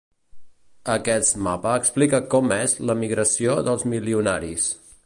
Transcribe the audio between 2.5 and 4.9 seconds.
és l’emigració dels milionaris.